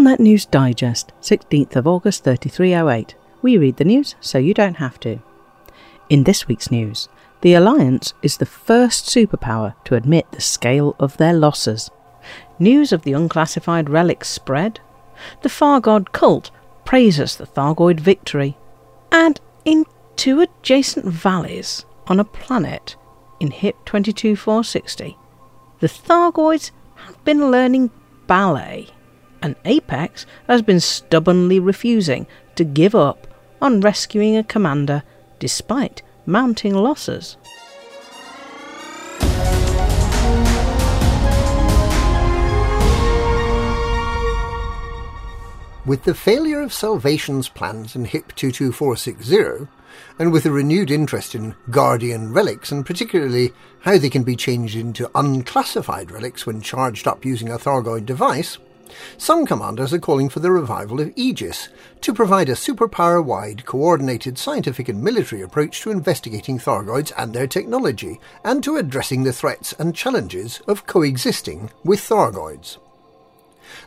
[0.00, 3.14] Galnet News Digest, 16th of August 3308.
[3.42, 5.18] We read the news so you don't have to.
[6.08, 7.10] In this week's news,
[7.42, 11.90] the Alliance is the first superpower to admit the scale of their losses.
[12.58, 14.80] News of the unclassified relics spread.
[15.42, 16.50] The Thargoid cult
[16.86, 18.56] praises the Thargoid victory.
[19.12, 19.84] And in
[20.16, 22.96] two adjacent valleys on a planet
[23.38, 25.18] in HIP 22460,
[25.80, 27.90] the Thargoids have been learning
[28.26, 28.88] ballet
[29.42, 32.26] and Apex has been stubbornly refusing
[32.56, 33.26] to give up
[33.60, 35.02] on rescuing a commander
[35.38, 37.36] despite mounting losses.
[45.86, 49.66] With the failure of Salvation's plans in HIP 22460,
[50.18, 54.76] and with a renewed interest in Guardian relics, and particularly how they can be changed
[54.76, 58.58] into unclassified relics when charged up using a Thargoid device,
[59.16, 61.68] some commanders are calling for the revival of Aegis
[62.00, 67.46] to provide a superpower wide, coordinated scientific and military approach to investigating Thargoids and their
[67.46, 72.78] technology, and to addressing the threats and challenges of coexisting with Thargoids.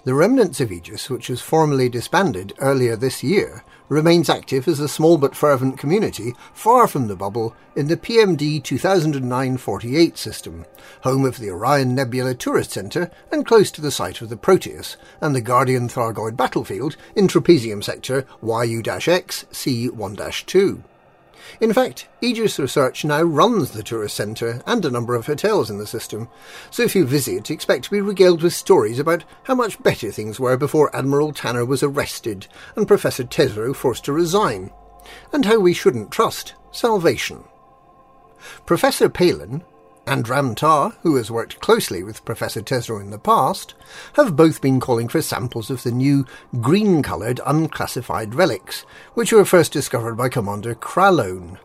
[0.05, 3.63] The remnants of Aegis, which was formally disbanded earlier this year,
[3.93, 8.61] remains active as a small but fervent community far from the bubble in the PMD
[8.61, 10.65] 2009-48 system,
[11.03, 14.97] home of the Orion Nebula Tourist Center and close to the site of the Proteus
[15.21, 20.83] and the Guardian Thargoid battlefield in Trapezium Sector YU-X C1-2.
[21.59, 25.77] In fact, Aegis Research now runs the tourist centre and a number of hotels in
[25.77, 26.29] the system,
[26.71, 30.39] so if you visit, expect to be regaled with stories about how much better things
[30.39, 34.71] were before Admiral Tanner was arrested and Professor Tesreau forced to resign,
[35.31, 37.43] and how we shouldn't trust salvation.
[38.65, 39.63] Professor Palin,
[40.05, 43.73] and Ram Tah, who has worked closely with Professor Tesreau in the past,
[44.13, 46.25] have both been calling for samples of the new
[46.59, 51.57] green-coloured unclassified relics, which were first discovered by Commander Krallone.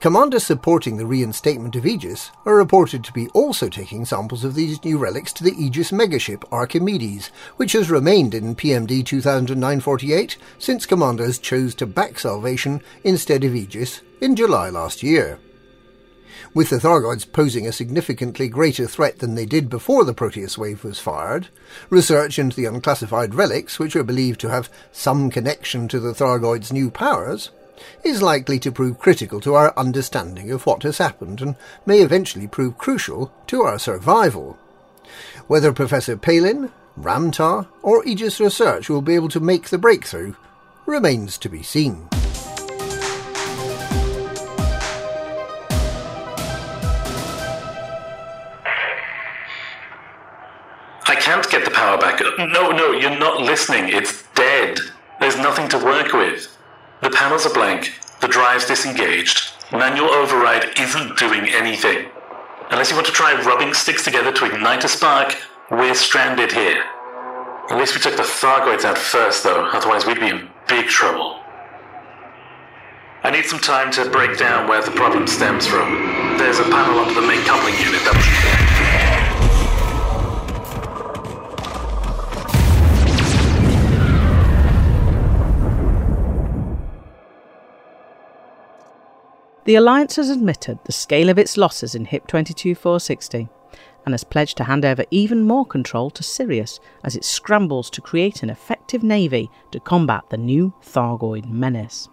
[0.00, 4.82] Commanders supporting the reinstatement of Aegis are reported to be also taking samples of these
[4.84, 11.38] new relics to the Aegis megaship Archimedes, which has remained in PMD 2009-48 since commanders
[11.38, 15.38] chose to back Salvation instead of Aegis in July last year.
[16.54, 20.84] With the Thargoids posing a significantly greater threat than they did before the Proteus wave
[20.84, 21.48] was fired,
[21.90, 26.72] research into the unclassified relics, which are believed to have some connection to the Thargoids'
[26.72, 27.50] new powers,
[28.04, 31.56] is likely to prove critical to our understanding of what has happened and
[31.86, 34.58] may eventually prove crucial to our survival.
[35.46, 40.34] Whether Professor Palin, Ram Tah, or Aegis Research will be able to make the breakthrough
[40.86, 42.08] remains to be seen.
[52.50, 53.90] No, no, you're not listening.
[53.94, 54.78] It's dead.
[55.20, 56.56] There's nothing to work with.
[57.00, 57.92] The panels are blank.
[58.20, 59.52] The drive's disengaged.
[59.70, 62.08] Manual override isn't doing anything.
[62.70, 65.36] Unless you want to try rubbing sticks together to ignite a spark,
[65.70, 66.82] we're stranded here.
[67.70, 71.38] At least we took the Thargoids out first, though, otherwise we'd be in big trouble.
[73.22, 76.36] I need some time to break down where the problem stems from.
[76.38, 78.71] There's a panel under the main coupling unit that
[89.64, 93.48] The Alliance has admitted the scale of its losses in HIP 22460
[94.04, 98.00] and has pledged to hand over even more control to Sirius as it scrambles to
[98.00, 102.08] create an effective navy to combat the new Thargoid menace.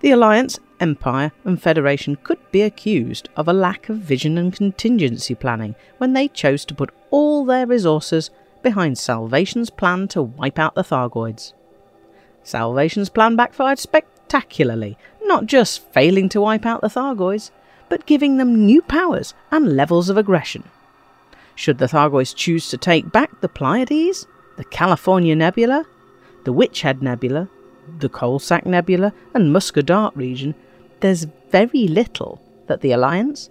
[0.00, 5.34] The Alliance, Empire, and Federation could be accused of a lack of vision and contingency
[5.34, 8.30] planning when they chose to put all their resources
[8.62, 11.54] behind Salvation's plan to wipe out the Thargoids.
[12.44, 14.15] Salvation's plan backfired spectacularly,
[15.22, 17.50] not just failing to wipe out the Thargoids,
[17.88, 20.64] but giving them new powers and levels of aggression.
[21.54, 24.26] Should the Thargoids choose to take back the Pleiades,
[24.56, 25.86] the California Nebula,
[26.44, 27.48] the Witchhead Nebula,
[27.98, 29.54] the Coalsack Nebula, and
[29.86, 30.54] Dart region,
[31.00, 33.48] there's very little that the Alliance,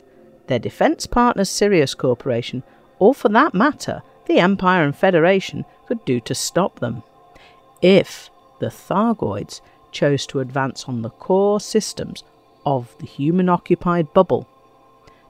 [0.47, 2.63] their defence partner Sirius Corporation,
[2.99, 7.03] or for that matter, the Empire and Federation could do to stop them.
[7.81, 8.29] If
[8.59, 9.61] the Thargoids
[9.95, 12.23] chose to advance on the core systems
[12.65, 14.47] of the human occupied bubble,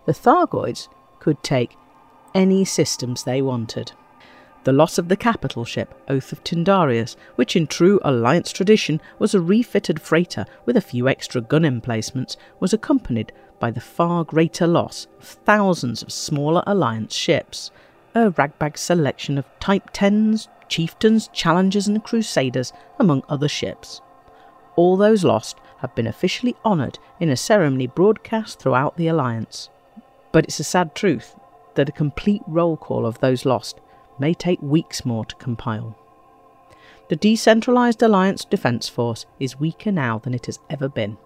[0.06, 0.90] the Thargoids
[1.20, 1.78] could take
[2.34, 3.92] any systems they wanted.
[4.64, 9.36] The loss of the capital ship, Oath of Tindarius, which in true Alliance tradition was
[9.36, 14.66] a refitted freighter with a few extra gun emplacements, was accompanied by the far greater
[14.66, 17.70] loss of thousands of smaller Alliance ships,
[18.16, 24.02] a ragbag selection of Type 10s, chieftains, challengers, and crusaders, among other ships.
[24.76, 29.70] All those lost have been officially honoured in a ceremony broadcast throughout the Alliance.
[30.32, 31.36] But it's a sad truth
[31.76, 33.80] that a complete roll call of those lost
[34.20, 35.98] may take weeks more to compile.
[37.10, 41.18] The decentralised Alliance Defence Force is weaker now than it has ever been,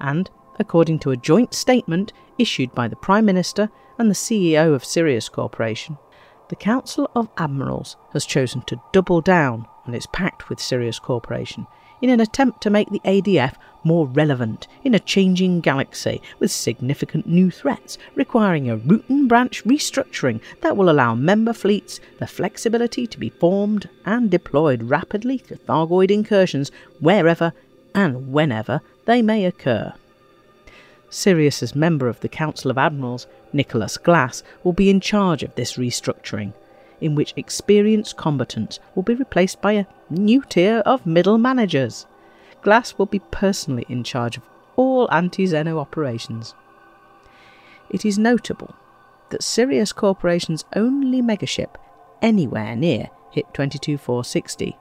[0.00, 0.28] and,
[0.58, 5.28] according to a joint statement issued by the Prime Minister and the CEO of Sirius
[5.28, 5.96] Corporation,
[6.48, 11.66] the Council of Admirals has chosen to double down on its pact with Sirius Corporation
[12.02, 13.54] in an attempt to make the ADF
[13.84, 19.64] more relevant in a changing galaxy with significant new threats requiring a root and branch
[19.64, 25.56] restructuring that will allow member fleets the flexibility to be formed and deployed rapidly to
[25.56, 26.70] Thargoid incursions
[27.00, 27.52] wherever
[27.94, 29.94] and whenever they may occur.
[31.10, 35.74] Sirius's member of the Council of Admirals, Nicholas Glass, will be in charge of this
[35.74, 36.54] restructuring,
[37.02, 42.06] in which experienced combatants will be replaced by a new tier of middle managers.
[42.62, 46.54] Glass will be personally in charge of all anti Xeno operations.
[47.90, 48.74] It is notable
[49.30, 51.74] that Sirius Corporation's only megaship
[52.22, 54.76] anywhere near HIP 22460,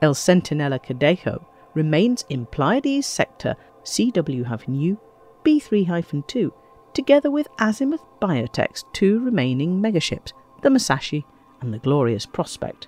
[0.00, 1.44] El Centinela Cadejo,
[1.74, 4.98] remains in Pleiades Sector CW-U
[5.44, 6.54] B3 2,
[6.94, 10.32] together with Azimuth Biotech's two remaining megaships,
[10.62, 11.24] the Musashi
[11.60, 12.86] and the Glorious Prospect,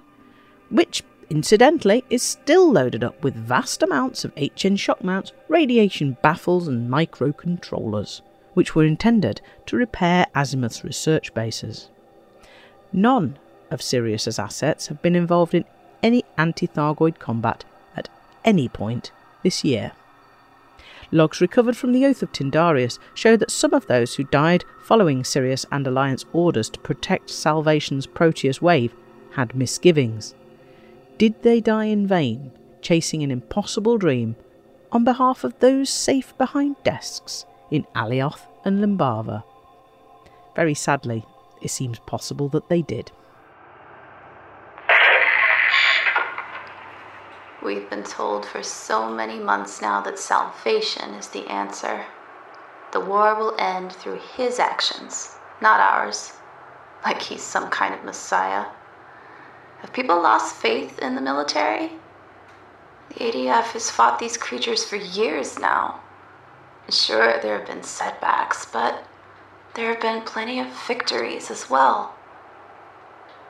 [0.71, 6.69] which, incidentally, is still loaded up with vast amounts of HN shock mounts, radiation baffles,
[6.69, 8.21] and microcontrollers,
[8.55, 11.91] which were intended to repair Azimuth's research bases.
[12.93, 13.39] None
[13.71, 15.65] of Sirius's assets have been involved in
[16.03, 17.65] any anti Thargoid combat
[17.97, 18.09] at
[18.45, 19.13] any point
[19.43, 19.93] this year.
[21.11, 25.25] Logs recovered from the Oath of Tindarius show that some of those who died following
[25.25, 28.95] Sirius and Alliance orders to protect Salvation's Proteus wave
[29.33, 30.35] had misgivings.
[31.17, 32.53] Did they die in vain,
[32.83, 34.37] chasing an impossible dream
[34.93, 39.45] on behalf of those safe behind desks in Alioth and Limbava?
[40.55, 41.25] Very sadly,
[41.63, 43.11] it seems possible that they did.
[47.69, 52.07] We've been told for so many months now that salvation is the answer.
[52.93, 56.33] The war will end through his actions, not ours.
[57.05, 58.69] Like he's some kind of messiah.
[59.81, 61.93] Have people lost faith in the military?
[63.11, 66.01] The ADF has fought these creatures for years now.
[66.89, 69.05] Sure, there have been setbacks, but
[69.75, 72.15] there have been plenty of victories as well.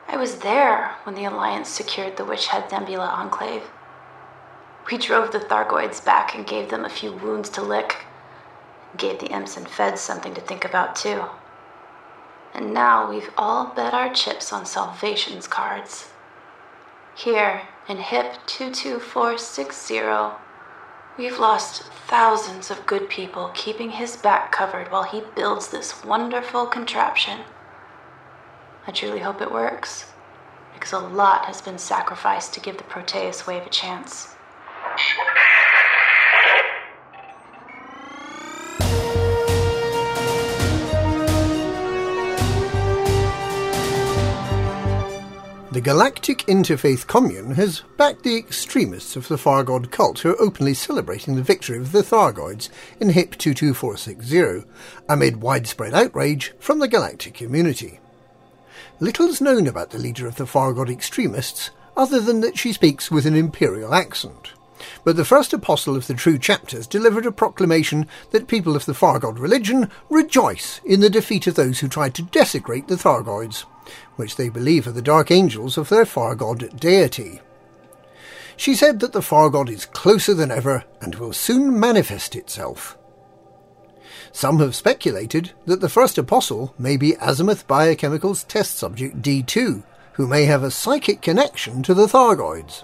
[0.09, 3.63] I was there when the Alliance secured the Witchhead Nebula Enclave.
[4.91, 8.05] We drove the Thargoids back and gave them a few wounds to lick.
[8.97, 11.25] Gave the imps and feds something to think about, too.
[12.55, 16.09] And now we've all bet our chips on Salvation's cards.
[17.13, 20.37] Here, in HIP 22460,
[21.17, 26.65] we've lost thousands of good people keeping his back covered while he builds this wonderful
[26.65, 27.41] contraption.
[28.87, 30.11] I truly hope it works,
[30.73, 34.35] because a lot has been sacrificed to give the Proteus wave a chance.
[45.79, 50.73] The Galactic Interfaith Commune has backed the extremists of the Thargoid cult who are openly
[50.73, 52.67] celebrating the victory of the Thargoids
[52.99, 54.69] in HIP 22460
[55.07, 58.01] amid widespread outrage from the galactic community.
[58.99, 63.09] Little is known about the leader of the Thargoid extremists other than that she speaks
[63.09, 64.51] with an imperial accent.
[65.05, 68.91] But the first apostle of the true chapters delivered a proclamation that people of the
[68.91, 73.63] Thargoid religion rejoice in the defeat of those who tried to desecrate the Thargoids,
[74.15, 77.41] which they believe are the dark angels of their far god deity.
[78.57, 82.97] She said that the far god is closer than ever and will soon manifest itself.
[84.31, 90.27] Some have speculated that the first apostle may be Azimuth Biochemical's test subject D2, who
[90.27, 92.83] may have a psychic connection to the Thargoids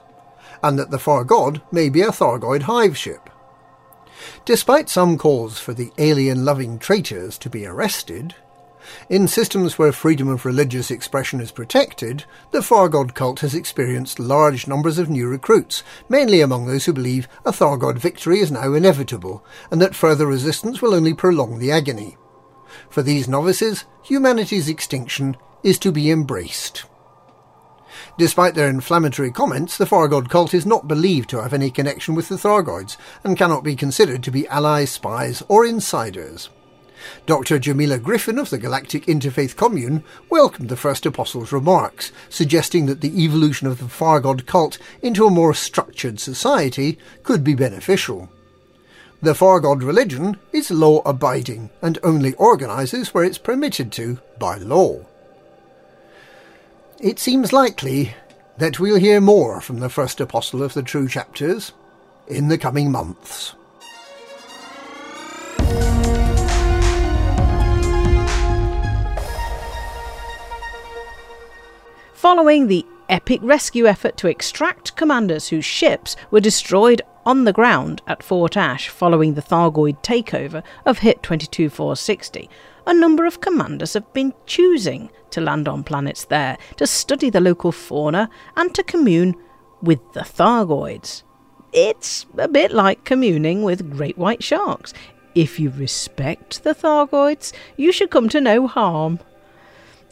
[0.65, 3.29] and that the Thargoid may be a Thargoid hive ship.
[4.45, 8.33] Despite some calls for the alien-loving traitors to be arrested,
[9.09, 14.67] in systems where freedom of religious expression is protected, the Thargoid cult has experienced large
[14.67, 19.43] numbers of new recruits, mainly among those who believe a Thargoid victory is now inevitable,
[19.71, 22.17] and that further resistance will only prolong the agony.
[22.89, 26.85] For these novices, humanity's extinction is to be embraced.
[28.17, 32.29] Despite their inflammatory comments, the Thargoid cult is not believed to have any connection with
[32.29, 36.49] the Thargoids and cannot be considered to be allies, spies, or insiders.
[37.25, 37.59] Dr.
[37.59, 43.23] Jamila Griffin of the Galactic Interfaith Commune welcomed the first apostle's remarks, suggesting that the
[43.23, 48.29] evolution of the Thargoid cult into a more structured society could be beneficial.
[49.21, 55.05] The Thargoid religion is law abiding and only organises where it's permitted to by law.
[56.99, 58.13] It seems likely
[58.57, 61.73] that we'll hear more from the first apostle of the true chapters
[62.27, 63.53] in the coming months.
[72.25, 78.01] Following the epic rescue effort to extract commanders whose ships were destroyed on the ground
[78.07, 82.49] at Fort Ash following the Thargoid takeover of HIP 22460,
[82.87, 87.39] a number of commanders have been choosing to land on planets there to study the
[87.39, 88.27] local fauna
[88.57, 89.35] and to commune
[89.83, 91.21] with the Thargoids.
[91.73, 94.95] It's a bit like communing with great white sharks.
[95.35, 99.19] If you respect the Thargoids, you should come to no harm.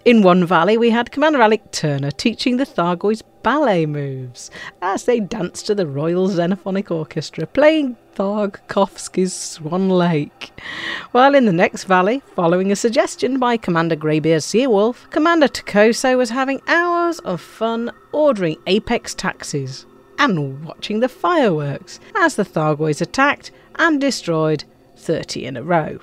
[0.06, 5.22] In one valley, we had Commander Alec Turner teaching the Thargoids ballet moves as they
[5.22, 10.52] danced to the Royal Xenophonic Orchestra, playing Tharkovsky's Swan Lake.
[11.14, 16.32] While in the next valley, following a suggestion by Commander Greybeard Seawolf, Commander Takoso was
[16.32, 19.86] having hours of fun ordering Apex taxis
[20.20, 24.66] and watching the fireworks as the Thargoids attacked and destroyed
[24.98, 26.00] 30 in a row.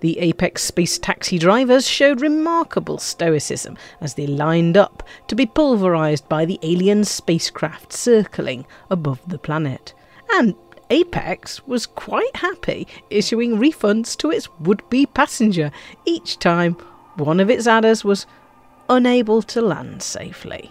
[0.00, 6.28] The Apex space taxi drivers showed remarkable stoicism as they lined up to be pulverized
[6.28, 9.94] by the alien spacecraft circling above the planet.
[10.32, 10.54] And
[10.90, 15.70] Apex was quite happy issuing refunds to its would be passenger
[16.04, 16.76] each time
[17.16, 18.26] one of its adders was
[18.88, 20.70] unable to land safely.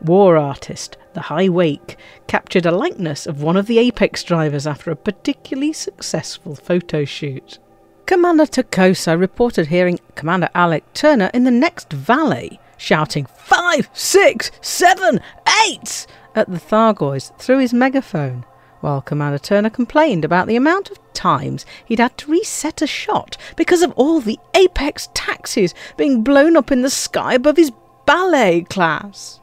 [0.00, 4.90] War artist the High Wake captured a likeness of one of the Apex drivers after
[4.90, 7.58] a particularly successful photo shoot.
[8.06, 15.20] Commander Takosa reported hearing Commander Alec Turner in the next valley shouting five, six, seven,
[15.66, 18.44] eight at the Thargoids through his megaphone,
[18.80, 23.38] while Commander Turner complained about the amount of times he'd had to reset a shot
[23.56, 27.72] because of all the Apex taxis being blown up in the sky above his
[28.04, 29.40] ballet class.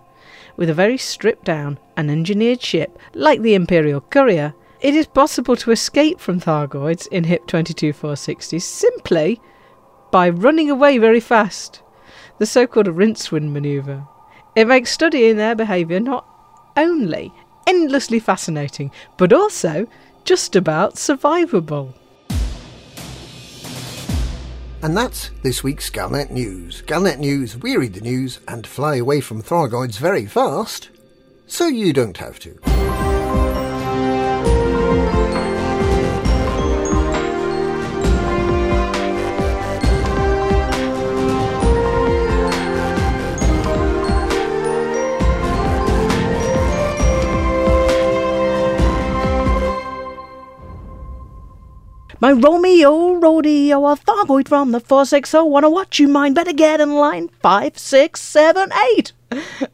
[0.55, 5.55] With a very stripped down and engineered ship like the Imperial Courier, it is possible
[5.55, 9.39] to escape from Thargoids in HIP 22460 simply
[10.11, 11.83] by running away very fast,
[12.39, 14.07] the so called rincewind manoeuvre.
[14.55, 16.25] It makes studying their behaviour not
[16.75, 17.31] only
[17.67, 19.87] endlessly fascinating, but also
[20.23, 21.93] just about survivable.
[24.83, 26.81] And that's this week's Galnet News.
[26.87, 30.89] Galnet News, we read the news and fly away from Thargoids very fast,
[31.45, 32.70] so you don't have to.
[52.31, 55.39] My Romeo rodeo, a Thargoid from the 460.
[55.39, 56.33] Wanna watch you mine?
[56.33, 57.27] Better get in line.
[57.41, 59.11] Five, six, seven, eight.